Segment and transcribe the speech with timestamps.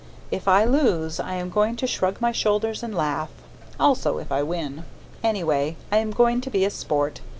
[0.31, 3.29] If I lose, I am going to shrug my shoulders and laugh
[3.79, 4.83] also if I win.
[5.23, 7.21] Anyway, I am going to be a sport.